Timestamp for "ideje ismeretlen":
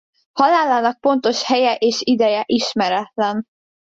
2.03-3.43